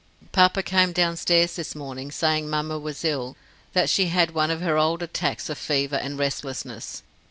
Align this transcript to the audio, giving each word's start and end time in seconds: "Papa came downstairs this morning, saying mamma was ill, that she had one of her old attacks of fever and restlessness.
"Papa 0.31 0.63
came 0.63 0.93
downstairs 0.93 1.55
this 1.55 1.75
morning, 1.75 2.09
saying 2.09 2.49
mamma 2.49 2.79
was 2.79 3.05
ill, 3.05 3.35
that 3.73 3.87
she 3.87 4.07
had 4.07 4.31
one 4.33 4.49
of 4.49 4.59
her 4.61 4.75
old 4.75 5.03
attacks 5.03 5.47
of 5.47 5.59
fever 5.59 5.97
and 5.97 6.17
restlessness. 6.17 7.03